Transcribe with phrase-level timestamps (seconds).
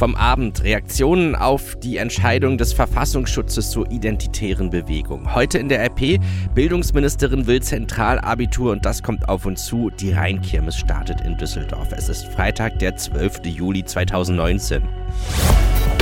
[0.00, 5.34] Vom Abend Reaktionen auf die Entscheidung des Verfassungsschutzes zur identitären Bewegung.
[5.34, 6.18] Heute in der RP,
[6.54, 9.90] Bildungsministerin will Zentralabitur und das kommt auf uns zu.
[9.90, 11.88] Die Rheinkirmes startet in Düsseldorf.
[11.92, 13.44] Es ist Freitag, der 12.
[13.44, 14.82] Juli 2019.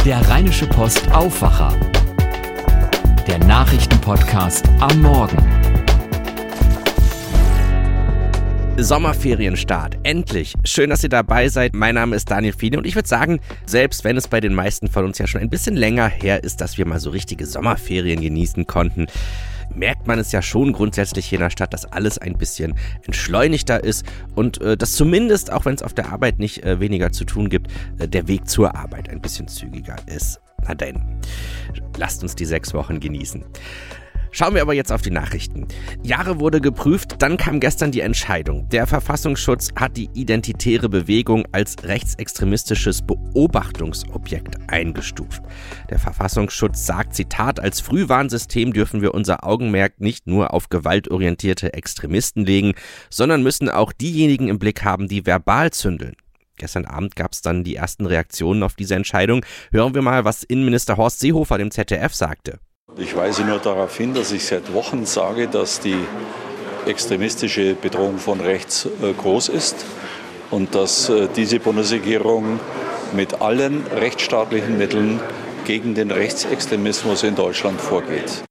[0.04, 1.74] Der Rheinische Post Aufwacher.
[3.26, 5.67] Der Nachrichtenpodcast am Morgen.
[8.84, 9.98] Sommerferienstart.
[10.04, 10.54] Endlich.
[10.64, 11.74] Schön, dass ihr dabei seid.
[11.74, 14.88] Mein Name ist Daniel Fiene und ich würde sagen, selbst wenn es bei den meisten
[14.88, 18.20] von uns ja schon ein bisschen länger her ist, dass wir mal so richtige Sommerferien
[18.20, 19.06] genießen konnten,
[19.74, 23.82] merkt man es ja schon grundsätzlich hier in der Stadt, dass alles ein bisschen entschleunigter
[23.82, 24.06] ist
[24.36, 27.48] und äh, dass zumindest, auch wenn es auf der Arbeit nicht äh, weniger zu tun
[27.48, 30.40] gibt, äh, der Weg zur Arbeit ein bisschen zügiger ist.
[30.66, 31.02] Na denn,
[31.96, 33.44] lasst uns die sechs Wochen genießen.
[34.30, 35.66] Schauen wir aber jetzt auf die Nachrichten.
[36.02, 38.68] Jahre wurde geprüft, dann kam gestern die Entscheidung.
[38.70, 45.42] Der Verfassungsschutz hat die identitäre Bewegung als rechtsextremistisches Beobachtungsobjekt eingestuft.
[45.90, 52.44] Der Verfassungsschutz sagt, Zitat, als Frühwarnsystem dürfen wir unser Augenmerk nicht nur auf gewaltorientierte Extremisten
[52.44, 52.74] legen,
[53.10, 56.14] sondern müssen auch diejenigen im Blick haben, die verbal zündeln.
[56.58, 59.44] Gestern Abend gab es dann die ersten Reaktionen auf diese Entscheidung.
[59.70, 62.58] Hören wir mal, was Innenminister Horst Seehofer dem ZDF sagte.
[62.96, 65.98] Ich weise nur darauf hin, dass ich seit Wochen sage, dass die
[66.86, 69.84] extremistische Bedrohung von rechts äh, groß ist
[70.50, 72.58] und dass äh, diese Bundesregierung
[73.12, 75.20] mit allen rechtsstaatlichen Mitteln
[75.64, 78.44] gegen den Rechtsextremismus in Deutschland vorgeht.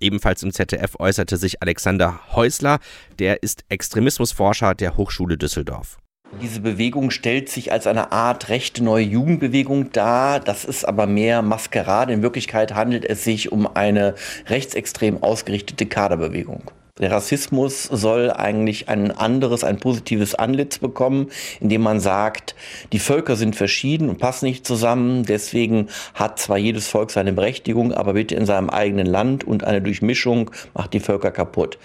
[0.00, 2.80] Ebenfalls im ZDF äußerte sich Alexander Häusler,
[3.18, 5.98] der ist Extremismusforscher der Hochschule Düsseldorf.
[6.40, 10.40] Diese Bewegung stellt sich als eine Art rechte neue Jugendbewegung dar.
[10.40, 12.12] Das ist aber mehr Maskerade.
[12.12, 14.14] In Wirklichkeit handelt es sich um eine
[14.48, 16.70] rechtsextrem ausgerichtete Kaderbewegung.
[16.98, 21.28] Der Rassismus soll eigentlich ein anderes, ein positives Antlitz bekommen,
[21.60, 22.54] indem man sagt,
[22.92, 25.24] die Völker sind verschieden und passen nicht zusammen.
[25.24, 29.80] Deswegen hat zwar jedes Volk seine Berechtigung, aber bitte in seinem eigenen Land und eine
[29.80, 31.78] Durchmischung macht die Völker kaputt.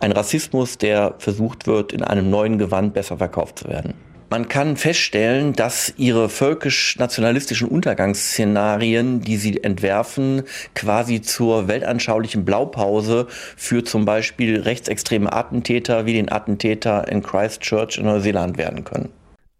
[0.00, 3.92] Ein Rassismus, der versucht wird, in einem neuen Gewand besser verkauft zu werden.
[4.30, 10.44] Man kann feststellen, dass ihre völkisch-nationalistischen Untergangsszenarien, die sie entwerfen,
[10.74, 18.04] quasi zur weltanschaulichen Blaupause für zum Beispiel rechtsextreme Attentäter wie den Attentäter in Christchurch in
[18.04, 19.10] Neuseeland werden können.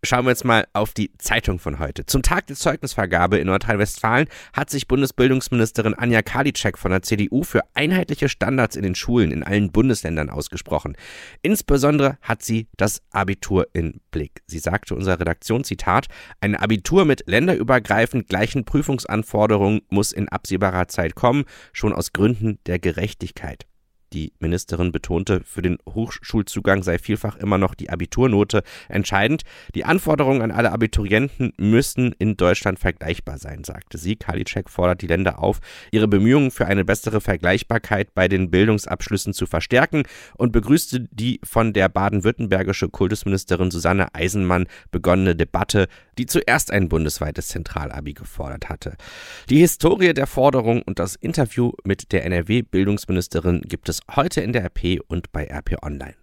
[0.03, 2.07] Schauen wir jetzt mal auf die Zeitung von heute.
[2.07, 7.61] Zum Tag der Zeugnisvergabe in Nordrhein-Westfalen hat sich Bundesbildungsministerin Anja Karliczek von der CDU für
[7.75, 10.97] einheitliche Standards in den Schulen in allen Bundesländern ausgesprochen.
[11.43, 14.43] Insbesondere hat sie das Abitur in Blick.
[14.47, 16.07] Sie sagte unserer Redaktion, Zitat,
[16.41, 21.45] ein Abitur mit länderübergreifend gleichen Prüfungsanforderungen muss in absehbarer Zeit kommen,
[21.75, 23.67] schon aus Gründen der Gerechtigkeit.
[24.13, 29.45] Die Ministerin betonte, für den Hochschulzugang sei vielfach immer noch die Abiturnote entscheidend.
[29.77, 34.17] Die Anforderungen an alle Abiturienten müssen in Deutschland vergleichbar sein, sagte sie.
[34.17, 35.61] Karliczek fordert die Länder auf,
[35.93, 40.03] ihre Bemühungen für eine bessere Vergleichbarkeit bei den Bildungsabschlüssen zu verstärken
[40.37, 45.87] und begrüßte die von der baden-württembergische Kultusministerin Susanne Eisenmann begonnene Debatte,
[46.19, 48.97] die zuerst ein bundesweites Zentralabi gefordert hatte.
[49.49, 54.65] Die Historie der Forderung und das Interview mit der NRW-Bildungsministerin gibt es heute in der
[54.67, 56.15] RP und bei RP Online.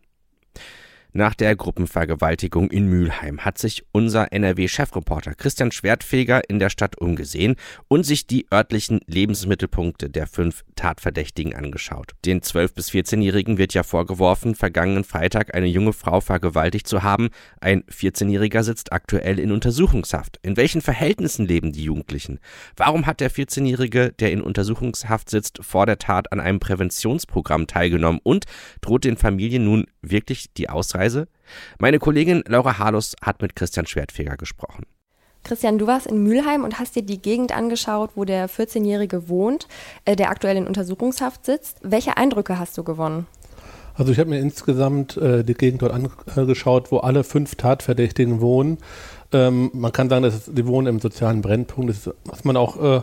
[1.14, 7.56] Nach der Gruppenvergewaltigung in Mülheim hat sich unser NRW-Chefreporter Christian Schwertfeger in der Stadt umgesehen
[7.88, 12.12] und sich die örtlichen Lebensmittelpunkte der fünf Tatverdächtigen angeschaut.
[12.26, 17.30] Den 12- bis 14-Jährigen wird ja vorgeworfen, vergangenen Freitag eine junge Frau vergewaltigt zu haben.
[17.62, 20.40] Ein 14-Jähriger sitzt aktuell in Untersuchungshaft.
[20.44, 22.40] In welchen Verhältnissen leben die Jugendlichen?
[22.76, 28.20] Warum hat der 14-Jährige, der in Untersuchungshaft sitzt, vor der Tat an einem Präventionsprogramm teilgenommen
[28.24, 28.46] und
[28.82, 30.97] droht den Familien nun wirklich die Ausreise?
[30.98, 31.28] Reise.
[31.80, 34.86] Meine Kollegin Laura Harlus hat mit Christian Schwertfeger gesprochen.
[35.44, 39.68] Christian, du warst in Mülheim und hast dir die Gegend angeschaut, wo der 14-Jährige wohnt,
[40.04, 41.78] äh, der aktuell in Untersuchungshaft sitzt.
[41.84, 43.28] Welche Eindrücke hast du gewonnen?
[43.96, 45.94] Also ich habe mir insgesamt äh, die Gegend dort
[46.36, 48.78] angeschaut, wo alle fünf Tatverdächtigen wohnen.
[49.34, 52.82] Ähm, man kann sagen, dass die wohnen im sozialen Brennpunkt, das ist, was man auch
[52.82, 53.02] äh,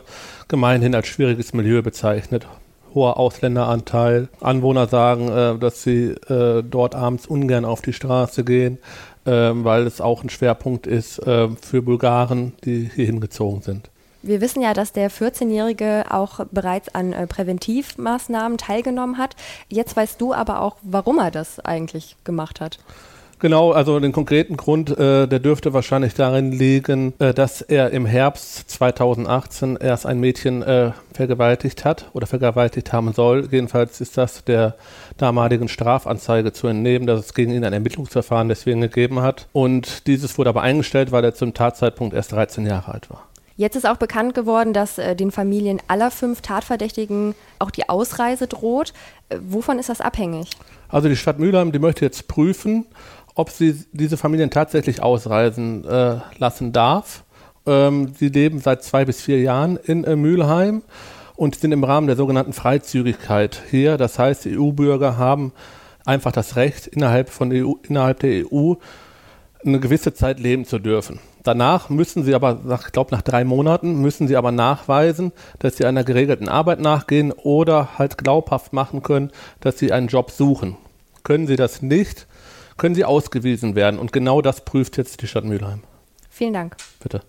[0.49, 2.47] gemeinhin als schwieriges Milieu bezeichnet
[2.95, 4.29] hoher Ausländeranteil.
[4.41, 8.79] Anwohner sagen, äh, dass sie äh, dort abends ungern auf die Straße gehen,
[9.25, 13.91] äh, weil es auch ein Schwerpunkt ist äh, für Bulgaren, die hier hingezogen sind.
[14.27, 19.37] Wir wissen ja, dass der 14-Jährige auch bereits an äh, Präventivmaßnahmen teilgenommen hat.
[19.69, 22.79] Jetzt weißt du aber auch, warum er das eigentlich gemacht hat.
[23.41, 28.07] Genau, also den konkreten Grund, äh, der dürfte wahrscheinlich darin liegen, äh, dass er im
[28.07, 33.49] Herbst 2018 erst ein Mädchen äh, vergewaltigt hat oder vergewaltigt haben soll.
[33.51, 34.77] Jedenfalls ist das der
[35.19, 39.49] damaligen Strafanzeige zu entnehmen, dass es gegen ihn ein Ermittlungsverfahren deswegen gegeben hat.
[39.53, 43.29] Und dieses wurde aber eingestellt, weil er zum Tatzeitpunkt erst 13 Jahre alt war.
[43.57, 48.49] Jetzt ist auch bekannt geworden, dass äh, den Familien aller fünf Tatverdächtigen auch die Ausreise
[48.49, 48.93] droht.
[49.29, 50.51] Äh, wovon ist das abhängig?
[50.89, 52.87] Also die Stadt Mülheim, die möchte jetzt prüfen,
[53.35, 57.25] ob sie diese Familien tatsächlich ausreisen äh, lassen darf.
[57.67, 60.83] Ähm, sie leben seit zwei bis vier Jahren in äh, Mülheim
[61.37, 63.97] und sind im Rahmen der sogenannten Freizügigkeit hier.
[63.97, 65.53] Das heißt, die EU-Bürger haben
[66.05, 68.75] einfach das Recht, innerhalb, von EU, innerhalb der EU
[69.65, 71.19] eine gewisse Zeit leben zu dürfen.
[71.43, 75.85] Danach müssen sie aber, ich glaube nach drei Monaten, müssen sie aber nachweisen, dass sie
[75.85, 79.31] einer geregelten Arbeit nachgehen oder halt glaubhaft machen können,
[79.61, 80.77] dass sie einen Job suchen.
[81.23, 82.27] Können sie das nicht,
[82.77, 83.99] können sie ausgewiesen werden.
[83.99, 85.83] Und genau das prüft jetzt die Stadt Mülheim.
[86.29, 86.77] Vielen Dank.
[87.01, 87.21] Bitte.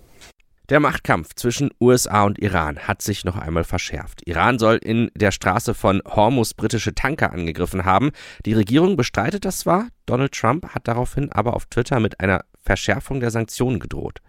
[0.70, 4.24] Der Machtkampf zwischen USA und Iran hat sich noch einmal verschärft.
[4.26, 8.12] Iran soll in der Straße von Hormus britische Tanker angegriffen haben.
[8.48, 13.20] Die Regierung bestreitet das zwar, Donald Trump hat daraufhin aber auf Twitter mit einer Verschärfung
[13.20, 14.22] der Sanktionen gedroht.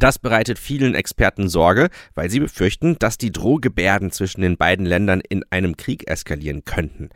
[0.00, 5.20] Das bereitet vielen Experten Sorge, weil sie befürchten, dass die Drohgebärden zwischen den beiden Ländern
[5.28, 7.08] in einem Krieg eskalieren könnten.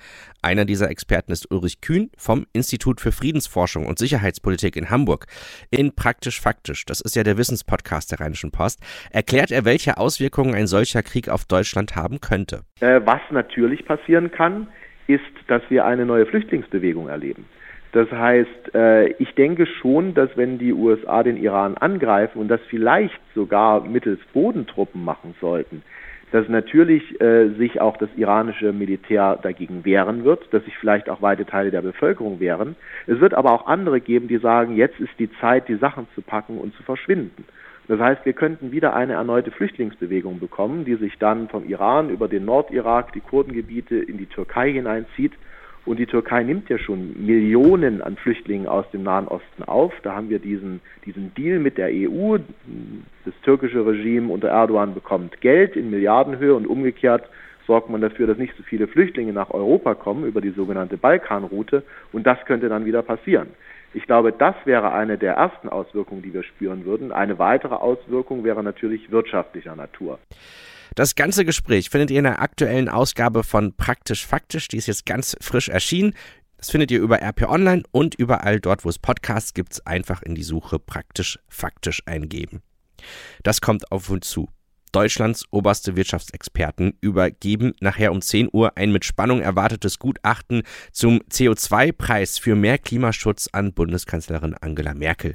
[0.43, 5.27] Einer dieser Experten ist Ulrich Kühn vom Institut für Friedensforschung und Sicherheitspolitik in Hamburg.
[5.71, 8.81] In Praktisch Faktisch, das ist ja der Wissenspodcast der Rheinischen Post,
[9.13, 12.63] erklärt er, welche Auswirkungen ein solcher Krieg auf Deutschland haben könnte.
[12.81, 14.67] Äh, was natürlich passieren kann,
[15.07, 17.45] ist, dass wir eine neue Flüchtlingsbewegung erleben.
[17.93, 22.61] Das heißt, äh, ich denke schon, dass wenn die USA den Iran angreifen und das
[22.69, 25.83] vielleicht sogar mittels Bodentruppen machen sollten,
[26.31, 31.21] dass natürlich äh, sich auch das iranische Militär dagegen wehren wird, dass sich vielleicht auch
[31.21, 32.77] weite Teile der Bevölkerung wehren.
[33.07, 36.23] Es wird aber auch andere geben, die sagen, jetzt ist die Zeit, die Sachen zu
[36.23, 37.45] packen und zu verschwinden.
[37.89, 42.29] Das heißt, wir könnten wieder eine erneute Flüchtlingsbewegung bekommen, die sich dann vom Iran über
[42.29, 45.33] den Nordirak, die Kurdengebiete in die Türkei hineinzieht
[45.85, 49.93] und die Türkei nimmt ja schon Millionen an Flüchtlingen aus dem Nahen Osten auf.
[50.03, 52.39] Da haben wir diesen, diesen Deal mit der EU.
[53.25, 57.29] Das türkische Regime unter Erdogan bekommt Geld in Milliardenhöhe und umgekehrt
[57.67, 61.83] sorgt man dafür, dass nicht so viele Flüchtlinge nach Europa kommen über die sogenannte Balkanroute.
[62.13, 63.49] Und das könnte dann wieder passieren.
[63.95, 67.13] Ich glaube, das wäre eine der ersten Auswirkungen, die wir spüren würden.
[67.13, 70.19] Eine weitere Auswirkung wäre natürlich wirtschaftlicher Natur.
[70.95, 74.69] Das ganze Gespräch findet ihr in der aktuellen Ausgabe von Praktisch Faktisch.
[74.69, 76.15] Die ist jetzt ganz frisch erschienen.
[76.59, 80.35] Das findet ihr über RP Online und überall dort, wo es Podcasts gibt, einfach in
[80.35, 82.63] die Suche Praktisch Faktisch eingeben.
[83.43, 84.49] Das kommt auf uns zu.
[84.93, 90.63] Deutschlands oberste Wirtschaftsexperten übergeben nachher um 10 Uhr ein mit Spannung erwartetes Gutachten
[90.93, 95.35] zum CO2-Preis für mehr Klimaschutz an Bundeskanzlerin Angela Merkel.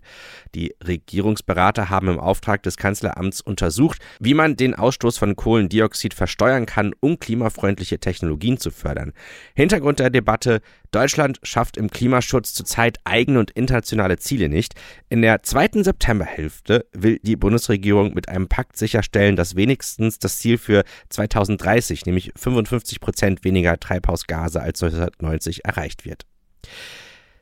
[0.55, 6.65] Die Regierungsberater haben im Auftrag des Kanzleramts untersucht, wie man den Ausstoß von Kohlendioxid versteuern
[6.65, 9.13] kann, um klimafreundliche Technologien zu fördern.
[9.55, 10.61] Hintergrund der Debatte
[10.91, 14.73] Deutschland schafft im Klimaschutz zurzeit eigene und internationale Ziele nicht.
[15.09, 20.57] In der zweiten Septemberhälfte will die Bundesregierung mit einem Pakt sicherstellen, dass wenigstens das Ziel
[20.57, 26.25] für 2030, nämlich 55 Prozent weniger Treibhausgase als 1990, erreicht wird.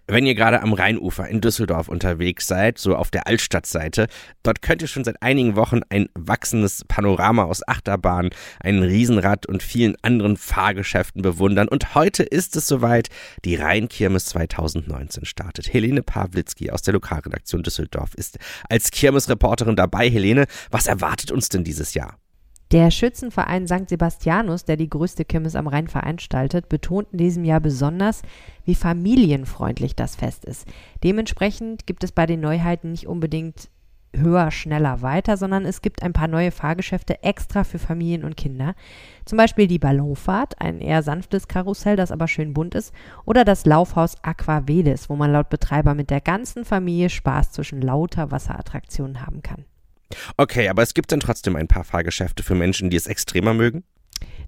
[0.07, 4.06] Wenn ihr gerade am Rheinufer in Düsseldorf unterwegs seid, so auf der Altstadtseite,
[4.44, 8.30] dort könnt ihr schon seit einigen Wochen ein wachsendes Panorama aus Achterbahnen,
[8.60, 11.68] einem Riesenrad und vielen anderen Fahrgeschäften bewundern.
[11.68, 13.10] Und heute ist es soweit,
[13.46, 15.74] die Rheinkirmes 2019 startet.
[15.74, 18.38] Helene Pawlitzki aus der Lokalredaktion Düsseldorf ist
[18.69, 20.07] als Kirmesreporterin dabei.
[20.07, 22.19] Helene, was erwartet uns denn dieses Jahr?
[22.75, 23.87] Der Schützenverein St.
[23.87, 28.21] Sebastianus, der die größte Kirmes am Rhein veranstaltet, betont in diesem Jahr besonders,
[28.65, 30.67] wie familienfreundlich das Fest ist.
[31.01, 33.69] Dementsprechend gibt es bei den Neuheiten nicht unbedingt
[34.13, 38.75] höher, schneller, weiter, sondern es gibt ein paar neue Fahrgeschäfte extra für Familien und Kinder.
[39.23, 43.65] Zum Beispiel die Ballonfahrt, ein eher sanftes Karussell, das aber schön bunt ist, oder das
[43.65, 49.41] Laufhaus Aquavelis, wo man laut Betreiber mit der ganzen Familie Spaß zwischen lauter Wasserattraktionen haben
[49.41, 49.63] kann.
[50.38, 53.84] Okay, aber es gibt dann trotzdem ein paar Fahrgeschäfte für Menschen, die es extremer mögen?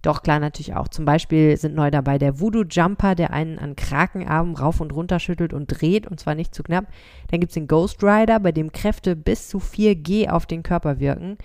[0.01, 0.87] Doch, klar, natürlich auch.
[0.87, 5.19] Zum Beispiel sind neu dabei der Voodoo Jumper, der einen an Krakenarmen rauf und runter
[5.19, 6.85] schüttelt und dreht, und zwar nicht zu knapp.
[7.29, 10.99] Dann gibt es den Ghost Rider, bei dem Kräfte bis zu 4G auf den Körper
[10.99, 11.37] wirken,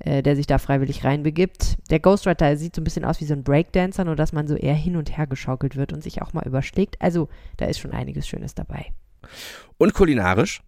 [0.00, 1.76] äh, der sich da freiwillig reinbegibt.
[1.90, 4.46] Der Ghost Rider sieht so ein bisschen aus wie so ein Breakdancer, nur dass man
[4.46, 7.00] so eher hin und her geschaukelt wird und sich auch mal überschlägt.
[7.00, 8.92] Also, da ist schon einiges Schönes dabei.
[9.78, 10.62] Und kulinarisch?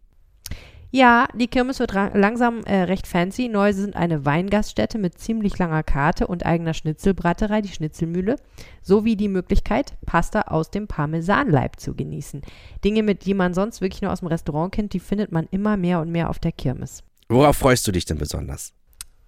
[0.97, 3.49] Ja, die Kirmes wird langsam äh, recht fancy.
[3.49, 8.37] Neu sind eine Weingaststätte mit ziemlich langer Karte und eigener Schnitzelbraterei, die Schnitzelmühle,
[8.81, 12.41] sowie die Möglichkeit, Pasta aus dem Parmesanleib zu genießen.
[12.83, 15.77] Dinge, mit die man sonst wirklich nur aus dem Restaurant kennt, die findet man immer
[15.77, 17.05] mehr und mehr auf der Kirmes.
[17.29, 18.73] Worauf freust du dich denn besonders?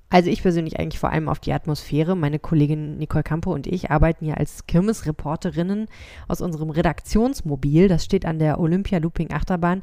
[0.08, 2.16] Also ich persönlich eigentlich vor allem auf die Atmosphäre.
[2.16, 5.86] Meine Kollegin Nicole Campo und ich arbeiten ja als Kirmesreporterinnen
[6.28, 7.88] aus unserem Redaktionsmobil.
[7.88, 9.82] Das steht an der Olympia Looping Achterbahn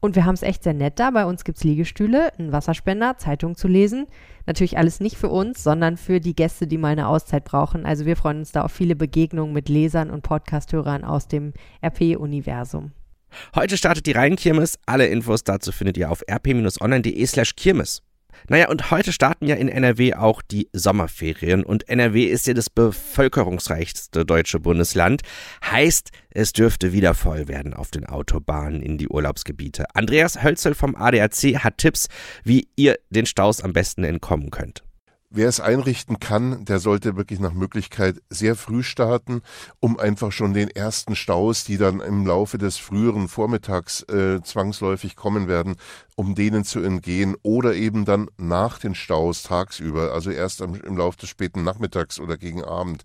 [0.00, 1.10] Und wir haben es echt sehr nett da.
[1.10, 4.06] Bei uns gibt es Liegestühle, einen Wasserspender, Zeitung zu lesen.
[4.46, 7.84] Natürlich alles nicht für uns, sondern für die Gäste, die mal eine Auszeit brauchen.
[7.84, 11.52] Also wir freuen uns da auf viele Begegnungen mit Lesern und Podcasthörern aus dem
[11.84, 12.92] RP-Universum.
[13.54, 14.78] Heute startet die Rheinkirmes.
[14.86, 18.02] Alle Infos dazu findet ihr auf rp-online.de slash kirmes.
[18.48, 22.70] Naja, und heute starten ja in NRW auch die Sommerferien und NRW ist ja das
[22.70, 25.22] bevölkerungsreichste deutsche Bundesland.
[25.64, 29.86] Heißt, es dürfte wieder voll werden auf den Autobahnen in die Urlaubsgebiete.
[29.94, 32.08] Andreas Hölzel vom ADAC hat Tipps,
[32.44, 34.82] wie ihr den Staus am besten entkommen könnt.
[35.30, 39.42] Wer es einrichten kann, der sollte wirklich nach Möglichkeit sehr früh starten,
[39.78, 45.16] um einfach schon den ersten Staus, die dann im Laufe des früheren Vormittags äh, zwangsläufig
[45.16, 45.76] kommen werden,
[46.16, 50.96] um denen zu entgehen oder eben dann nach den Staus tagsüber, also erst im, im
[50.96, 53.02] Laufe des späten Nachmittags oder gegen Abend.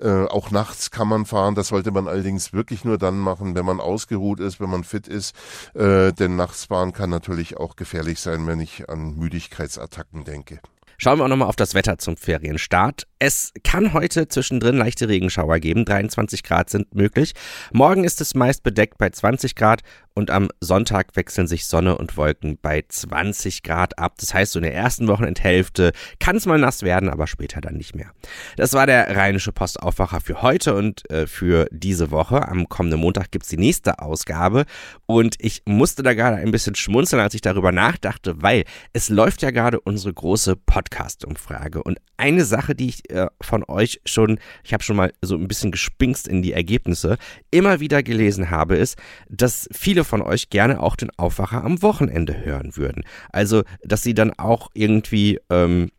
[0.00, 3.66] Äh, auch nachts kann man fahren, das sollte man allerdings wirklich nur dann machen, wenn
[3.66, 5.36] man ausgeruht ist, wenn man fit ist,
[5.74, 10.58] äh, denn nachts fahren kann natürlich auch gefährlich sein, wenn ich an Müdigkeitsattacken denke.
[10.98, 13.06] Schauen wir auch nochmal auf das Wetter zum Ferienstart.
[13.18, 15.86] Es kann heute zwischendrin leichte Regenschauer geben.
[15.86, 17.32] 23 Grad sind möglich.
[17.72, 19.80] Morgen ist es meist bedeckt bei 20 Grad
[20.12, 24.14] und am Sonntag wechseln sich Sonne und Wolken bei 20 Grad ab.
[24.18, 27.76] Das heißt, so in der ersten Wochenendhälfte kann es mal nass werden, aber später dann
[27.76, 28.10] nicht mehr.
[28.56, 32.48] Das war der Rheinische Postaufwacher für heute und äh, für diese Woche.
[32.48, 34.64] Am kommenden Montag gibt's die nächste Ausgabe
[35.04, 39.42] und ich musste da gerade ein bisschen schmunzeln, als ich darüber nachdachte, weil es läuft
[39.42, 44.72] ja gerade unsere große Podcast-Umfrage und eine Sache, die ich äh, von euch schon, ich
[44.72, 47.18] habe schon mal so ein bisschen gespinkst in die Ergebnisse,
[47.50, 48.98] immer wieder gelesen habe, ist,
[49.28, 53.04] dass viele von euch gerne auch den Aufwacher am Wochenende hören würden.
[53.30, 55.90] Also, dass sie dann auch irgendwie ähm,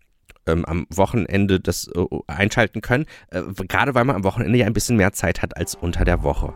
[0.48, 4.74] ähm, am Wochenende das äh, einschalten können, äh, gerade weil man am Wochenende ja ein
[4.74, 6.54] bisschen mehr Zeit hat als unter der Woche.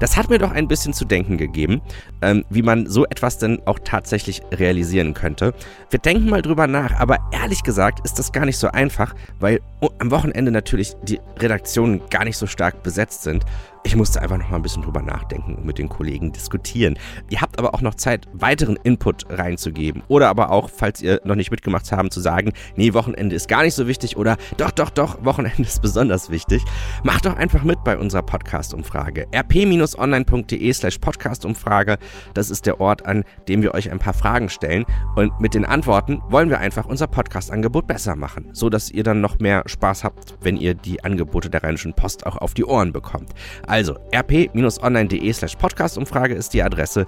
[0.00, 1.80] Das hat mir doch ein bisschen zu denken gegeben,
[2.22, 5.54] ähm, wie man so etwas denn auch tatsächlich realisieren könnte.
[5.90, 9.60] Wir denken mal drüber nach, aber ehrlich gesagt ist das gar nicht so einfach, weil
[9.98, 13.44] am Wochenende natürlich die Redaktionen gar nicht so stark besetzt sind.
[13.88, 16.98] Ich musste einfach noch mal ein bisschen drüber nachdenken und mit den Kollegen diskutieren.
[17.30, 20.02] Ihr habt aber auch noch Zeit, weiteren Input reinzugeben.
[20.08, 23.62] Oder aber auch, falls ihr noch nicht mitgemacht habt, zu sagen, nee, Wochenende ist gar
[23.62, 26.62] nicht so wichtig oder doch, doch, doch, Wochenende ist besonders wichtig.
[27.02, 29.26] Macht doch einfach mit bei unserer Podcast-Umfrage.
[29.34, 31.96] rp-online.de slash Podcast-Umfrage.
[32.34, 34.84] Das ist der Ort, an dem wir euch ein paar Fragen stellen.
[35.16, 39.22] Und mit den Antworten wollen wir einfach unser Podcast-Angebot besser machen, so dass ihr dann
[39.22, 42.92] noch mehr Spaß habt, wenn ihr die Angebote der Rheinischen Post auch auf die Ohren
[42.92, 43.32] bekommt.
[43.78, 47.06] Also rp-online.de slash Podcast-Umfrage ist die Adresse